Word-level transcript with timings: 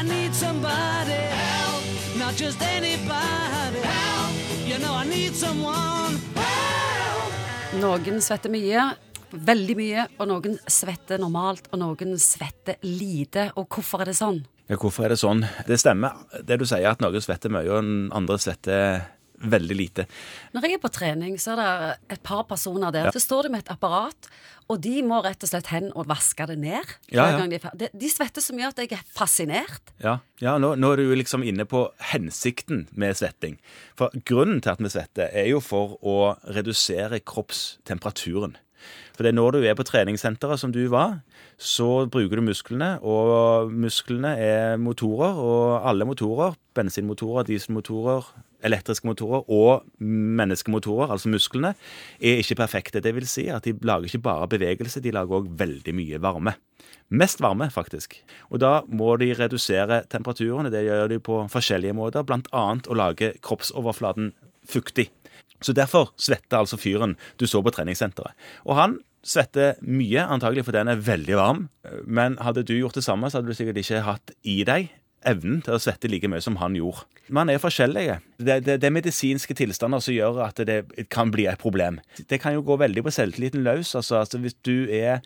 I 0.00 0.02
need 0.02 0.34
somebody 0.34 1.12
help, 1.12 1.84
not 2.16 2.34
just 2.34 2.62
anybody 2.62 3.80
help. 3.84 4.32
You 4.64 4.78
know 4.78 4.94
I 4.94 5.04
need 5.04 5.34
someone 5.36 6.16
help. 6.40 7.34
Noen 7.82 8.22
svetter 8.24 8.48
mye, 8.48 8.86
veldig 9.34 9.76
mye, 9.76 10.06
og 10.16 10.30
noen 10.30 10.56
svetter 10.64 11.20
normalt, 11.20 11.68
og 11.68 11.82
noen 11.82 12.16
svetter 12.16 12.80
lite. 12.80 13.50
Og 13.60 13.68
hvorfor 13.68 14.00
er 14.00 14.08
det 14.08 14.16
sånn? 14.16 14.40
Ja, 14.70 14.78
hvorfor 14.80 15.04
er 15.04 15.12
det 15.12 15.20
sånn? 15.20 15.44
Det 15.68 15.76
stemmer 15.82 16.16
det 16.48 16.56
du 16.62 16.64
sier, 16.64 16.88
at 16.88 17.04
noen 17.04 17.20
svetter 17.20 17.52
mye, 17.52 17.68
og 17.68 18.16
andre 18.16 18.40
svetter 18.40 19.04
veldig 19.40 19.76
lite. 19.76 20.06
Når 20.54 20.66
jeg 20.66 20.76
er 20.76 20.82
på 20.82 20.92
trening, 20.92 21.36
så 21.40 21.54
er 21.54 21.60
det 21.60 22.16
et 22.16 22.22
par 22.26 22.44
personer 22.48 22.92
der. 22.94 23.10
Så 23.14 23.22
står 23.24 23.46
de 23.46 23.52
med 23.54 23.64
et 23.64 23.72
apparat, 23.72 24.28
og 24.70 24.78
de 24.84 25.00
må 25.06 25.20
rett 25.24 25.42
og 25.42 25.50
slett 25.50 25.70
hen 25.72 25.90
og 25.98 26.08
vaske 26.10 26.46
det 26.50 26.58
ned. 26.62 26.94
Ja, 27.10 27.26
ja. 27.34 27.46
De, 27.48 27.90
de, 27.90 28.10
svetter 28.12 28.44
så 28.44 28.54
mye 28.54 28.70
at 28.70 28.78
jeg 28.78 28.92
er 28.94 29.04
fascinert. 29.16 29.94
Ja, 30.02 30.18
ja 30.42 30.56
nå, 30.62 30.74
nå 30.78 30.92
er 30.94 31.02
du 31.02 31.14
liksom 31.18 31.44
inne 31.46 31.66
på 31.68 31.88
hensikten 32.12 32.86
med 32.92 33.18
svetting. 33.18 33.58
For 33.98 34.14
grunnen 34.28 34.62
til 34.62 34.74
at 34.74 34.82
vi 34.82 34.92
svetter, 34.92 35.30
er 35.32 35.50
jo 35.50 35.62
for 35.64 35.98
å 36.06 36.34
redusere 36.46 37.22
kroppstemperaturen. 37.24 38.58
For 39.16 39.26
det 39.26 39.34
er 39.34 39.36
når 39.36 39.58
du 39.58 39.64
er 39.68 39.74
på 39.76 39.84
treningssenteret 39.84 40.62
som 40.62 40.72
du 40.72 40.84
var, 40.92 41.18
så 41.60 42.06
bruker 42.08 42.40
du 42.40 42.46
musklene, 42.46 42.94
og 43.04 43.68
musklene 43.68 44.30
er 44.40 44.78
motorer, 44.80 45.36
og 45.36 45.88
alle 45.90 46.06
motorer, 46.08 46.54
bensinmotorer, 46.78 47.44
dieselmotorer, 47.50 48.30
elektriske 48.66 49.08
motorer 49.08 49.46
og 49.50 49.86
menneskemotorer, 50.00 51.12
altså 51.14 51.32
musklene, 51.32 51.74
er 52.20 52.42
ikke 52.42 52.58
perfekte. 52.62 53.02
Det 53.04 53.14
vil 53.16 53.28
si 53.28 53.48
at 53.52 53.66
de 53.66 53.76
lager 53.86 54.10
ikke 54.10 54.24
bare 54.26 54.50
bevegelse, 54.54 55.02
de 55.04 55.14
lager 55.14 55.40
òg 55.40 55.50
veldig 55.60 55.94
mye 55.96 56.20
varme. 56.22 56.56
Mest 57.10 57.42
varme, 57.42 57.66
faktisk. 57.74 58.20
Og 58.50 58.60
da 58.62 58.80
må 58.86 59.16
de 59.18 59.32
redusere 59.34 60.04
temperaturen, 60.10 60.70
det 60.70 60.84
gjør 60.86 61.08
de 61.10 61.18
på 61.18 61.40
forskjellige 61.50 61.96
måter, 61.98 62.26
bl.a. 62.26 62.64
å 62.86 62.98
lage 62.98 63.34
kroppsoverflaten 63.42 64.32
fuktig. 64.70 65.08
Så 65.60 65.74
derfor 65.76 66.12
svetter 66.20 66.62
altså 66.62 66.78
fyren 66.80 67.16
du 67.40 67.46
så 67.50 67.60
på 67.64 67.72
treningssenteret. 67.74 68.36
Og 68.64 68.78
han 68.78 69.00
svetter 69.26 69.76
mye, 69.84 70.22
antagelig 70.22 70.64
fordi 70.68 70.80
han 70.80 70.92
er 70.94 71.02
veldig 71.04 71.36
varm. 71.36 71.66
Men 72.06 72.38
hadde 72.40 72.64
du 72.64 72.76
gjort 72.78 72.96
det 72.96 73.04
samme, 73.04 73.28
så 73.28 73.40
hadde 73.40 73.52
du 73.52 73.58
sikkert 73.58 73.82
ikke 73.82 74.04
hatt 74.06 74.32
i 74.48 74.62
deg 74.68 74.88
evnen 75.28 75.60
til 75.64 75.76
å 75.76 75.80
svette 75.82 76.08
like 76.10 76.28
mye 76.30 76.42
som 76.44 76.58
han 76.60 76.76
gjorde. 76.78 77.04
Man 77.30 77.50
er 77.52 77.60
forskjellige. 77.62 78.18
Det, 78.38 78.56
det, 78.66 78.78
det 78.82 78.88
er 78.88 78.94
medisinske 78.94 79.54
tilstander 79.54 80.02
som 80.02 80.14
gjør 80.16 80.40
at 80.48 80.62
det 80.66 80.80
kan 81.12 81.30
bli 81.30 81.46
et 81.50 81.60
problem. 81.60 82.00
Det 82.30 82.40
kan 82.42 82.56
jo 82.56 82.64
gå 82.66 82.78
veldig 82.80 83.04
på 83.06 83.14
selvtilliten 83.14 83.62
løs. 83.66 83.94
Altså, 83.94 84.22
altså 84.24 84.40
hvis 84.42 84.56
du 84.66 84.90
er 84.90 85.20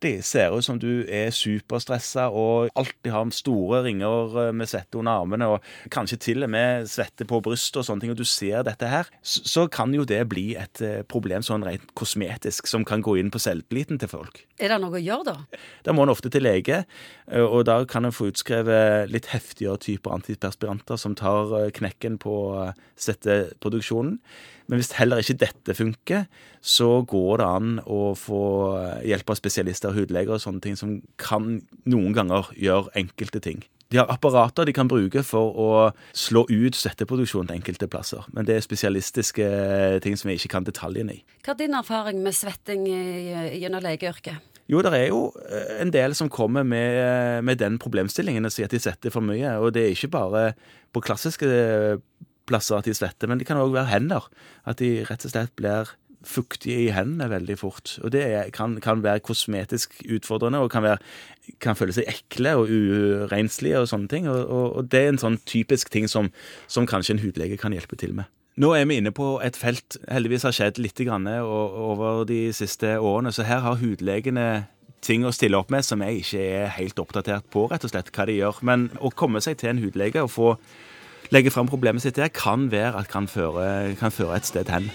alltid 0.00 0.24
ser 0.24 0.56
ut 0.56 0.64
som 0.64 0.78
du 0.80 1.04
er 1.08 1.30
superstressa 1.30 2.30
og 2.32 2.70
alltid 2.74 3.12
har 3.12 3.30
store 3.30 3.82
ringer 3.84 4.48
eh, 4.48 4.52
med 4.52 4.68
svette 4.68 4.98
under 4.98 5.20
armene 5.20 5.46
og 5.46 5.60
kanskje 5.90 6.16
til 6.18 6.44
og 6.44 6.50
med 6.50 6.88
svette 6.88 7.26
på 7.28 7.40
brystet 7.40 7.80
og 7.80 7.84
sånne 7.84 8.00
ting, 8.00 8.10
og 8.10 8.16
du 8.16 8.24
ser 8.24 8.64
dette 8.64 8.88
her, 8.88 9.06
så 9.22 9.68
kan 9.68 9.92
jo 9.94 10.04
det 10.04 10.22
bli 10.28 10.54
et 10.56 10.80
eh, 10.80 11.02
problem 11.04 11.42
sånn 11.42 11.64
rent 11.66 11.92
kosmetisk 11.94 12.66
som 12.66 12.84
kan 12.84 13.02
gå 13.02 13.18
inn 13.20 13.30
på 13.30 13.40
selvtilliten 13.40 14.00
til 14.00 14.08
folk. 14.08 14.44
Er 14.58 14.72
det 14.72 14.80
noe 14.80 14.96
å 14.96 15.02
gjøre, 15.02 15.34
da? 15.34 15.60
Da 15.84 15.92
må 15.92 16.06
en 16.06 16.14
ofte 16.14 16.30
til 16.32 16.46
lege, 16.46 16.84
eh, 17.28 17.44
og 17.44 17.66
da 17.68 17.82
kan 17.84 18.08
en 18.08 18.14
få 18.14 18.30
utskrevet 18.32 19.10
litt 19.12 19.28
heftigere 19.34 19.80
typer 19.80 20.16
antiperspiranter 20.16 20.96
som 21.00 21.16
tar 21.18 21.70
knekken 21.76 22.16
på 22.20 22.38
svetteproduksjonen. 23.00 24.16
Men 24.70 24.78
hvis 24.78 24.92
heller 24.94 25.18
ikke 25.18 25.40
dette 25.40 25.74
funker, 25.74 26.26
så 26.62 27.00
går 27.08 27.40
det 27.40 27.46
an 27.46 27.70
å 27.90 28.12
få 28.14 28.42
hjelp 29.02 29.32
av 29.32 29.38
spesialister, 29.40 29.89
hudleger 29.96 30.36
og 30.36 30.42
sånne 30.42 30.62
ting, 30.64 30.78
som 30.78 30.98
kan 31.20 31.60
noen 31.88 32.16
ganger 32.16 32.50
gjøre 32.56 32.92
enkelte 33.00 33.42
ting. 33.44 33.62
De 33.90 33.98
har 33.98 34.10
apparater 34.12 34.68
de 34.68 34.74
kan 34.74 34.88
bruke 34.90 35.22
for 35.26 35.56
å 35.58 35.70
slå 36.14 36.44
ut 36.46 36.76
svetteproduksjonen 36.78 37.50
enkelte 37.56 37.88
plasser. 37.90 38.22
Men 38.30 38.46
det 38.46 38.54
er 38.54 38.62
spesialistiske 38.62 39.48
ting 40.04 40.14
som 40.18 40.30
vi 40.30 40.36
ikke 40.38 40.52
kan 40.52 40.66
detaljene 40.66 41.16
i. 41.16 41.24
Hva 41.42 41.56
er 41.56 41.58
din 41.64 41.74
erfaring 41.74 42.22
med 42.22 42.36
svetting 42.38 42.86
gjennom 42.86 43.82
legeyrket? 43.82 44.46
Jo, 44.70 44.78
det 44.86 44.92
er 44.94 45.08
jo 45.08 45.24
eh, 45.42 45.80
en 45.82 45.90
del 45.90 46.14
som 46.14 46.30
kommer 46.30 46.62
med, 46.62 47.42
med 47.42 47.58
den 47.58 47.80
problemstillingen 47.82 48.46
og 48.46 48.54
sier 48.54 48.68
at 48.70 48.76
de 48.76 48.78
svetter 48.78 49.10
for 49.10 49.26
mye. 49.26 49.56
Og 49.58 49.74
det 49.74 49.82
er 49.82 49.96
ikke 49.96 50.12
bare 50.14 50.44
på 50.94 51.02
klassiske 51.02 51.48
plasser 52.46 52.78
at 52.78 52.86
de 52.86 52.94
svetter, 52.94 53.30
men 53.30 53.40
det 53.40 53.48
kan 53.48 53.58
òg 53.58 53.74
være 53.74 53.90
hender. 53.90 54.30
At 54.70 54.78
de 54.78 55.00
rett 55.08 55.26
og 55.26 55.34
slett 55.34 55.56
blir 55.58 55.90
fuktige 56.26 56.86
i 56.86 56.90
hendene 56.94 57.30
veldig 57.30 57.56
fort. 57.58 57.94
Og 58.04 58.12
det 58.12 58.24
kan, 58.56 58.76
kan 58.84 59.04
være 59.04 59.22
kosmetisk 59.24 59.94
utfordrende 60.04 60.60
og 60.60 60.70
kan, 60.72 60.84
være, 60.84 60.98
kan 61.60 61.78
føle 61.78 61.94
seg 61.96 62.10
ekle 62.10 62.56
og 62.60 62.72
urenslige 62.72 63.80
og 63.80 63.88
sånne 63.90 64.10
ting. 64.12 64.28
Og, 64.28 64.42
og, 64.44 64.66
og 64.76 64.90
det 64.92 65.04
er 65.04 65.14
en 65.14 65.22
sånn 65.22 65.40
typisk 65.48 65.92
ting 65.92 66.08
som, 66.10 66.32
som 66.68 66.88
kanskje 66.88 67.16
en 67.16 67.24
hudlege 67.24 67.60
kan 67.60 67.76
hjelpe 67.76 67.98
til 68.00 68.14
med. 68.18 68.28
Nå 68.60 68.74
er 68.76 68.84
vi 68.90 68.98
inne 69.00 69.12
på 69.14 69.38
et 69.44 69.56
felt 69.56 69.96
heldigvis 70.10 70.44
har 70.44 70.52
skjedd 70.52 70.80
litt 70.82 71.00
over 71.08 72.24
de 72.28 72.50
siste 72.52 72.98
årene, 72.98 73.32
så 73.32 73.46
her 73.46 73.62
har 73.64 73.78
hudlegene 73.80 74.66
ting 75.00 75.24
å 75.24 75.32
stille 75.32 75.56
opp 75.56 75.70
med 75.72 75.86
som 75.86 76.02
jeg 76.04 76.20
ikke 76.20 76.42
er 76.60 76.74
helt 76.76 77.00
oppdatert 77.00 77.46
på, 77.52 77.64
rett 77.70 77.86
og 77.86 77.92
slett, 77.92 78.10
hva 78.12 78.26
de 78.28 78.36
gjør. 78.36 78.60
Men 78.66 78.90
å 79.00 79.12
komme 79.14 79.40
seg 79.40 79.56
til 79.60 79.72
en 79.72 79.80
hudlege 79.80 80.26
og 80.26 80.32
få 80.34 80.50
legge 81.32 81.52
fram 81.54 81.70
problemet 81.70 82.04
sitt 82.04 82.18
der, 82.18 82.28
kan 82.34 82.68
være 82.72 82.98
at 83.00 83.08
kan 83.08 83.30
føre, 83.30 83.94
kan 84.00 84.12
føre 84.12 84.36
et 84.36 84.50
sted 84.50 84.68
hen. 84.68 84.90